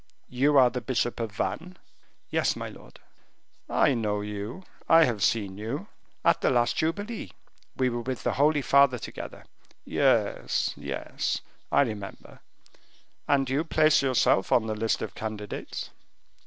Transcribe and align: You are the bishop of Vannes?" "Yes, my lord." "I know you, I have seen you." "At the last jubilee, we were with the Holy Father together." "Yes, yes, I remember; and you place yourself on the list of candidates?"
You 0.31 0.57
are 0.57 0.71
the 0.71 0.81
bishop 0.81 1.19
of 1.19 1.31
Vannes?" 1.31 1.77
"Yes, 2.31 2.55
my 2.55 2.69
lord." 2.69 2.99
"I 3.69 3.93
know 3.93 4.21
you, 4.21 4.63
I 4.89 5.03
have 5.03 5.21
seen 5.21 5.59
you." 5.59 5.89
"At 6.25 6.41
the 6.41 6.49
last 6.49 6.75
jubilee, 6.75 7.33
we 7.77 7.87
were 7.91 8.01
with 8.01 8.23
the 8.23 8.33
Holy 8.33 8.63
Father 8.63 8.97
together." 8.97 9.45
"Yes, 9.85 10.73
yes, 10.75 11.41
I 11.71 11.81
remember; 11.81 12.39
and 13.27 13.47
you 13.47 13.63
place 13.63 14.01
yourself 14.01 14.51
on 14.51 14.65
the 14.65 14.73
list 14.73 15.03
of 15.03 15.13
candidates?" 15.13 15.91